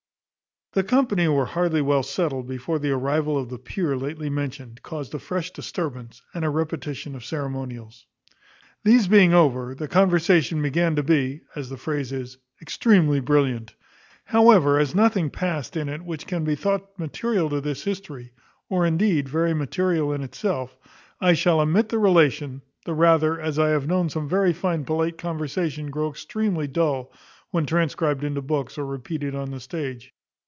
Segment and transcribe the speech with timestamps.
[0.73, 5.13] The company were hardly well settled, before the arrival of the peer lately mentioned, caused
[5.13, 8.05] a fresh disturbance, and a repetition of ceremonials.
[8.85, 13.75] These being over, the conversation began to be (as the phrase is) extremely brilliant.
[14.23, 18.31] However, as nothing past in it which can be thought material to this history,
[18.69, 20.77] or, indeed, very material in itself,
[21.19, 25.17] I shall omit the relation; the rather, as I have known some very fine polite
[25.17, 27.11] conversation grow extremely dull,
[27.49, 30.13] when transcribed into books, or repeated on the stage.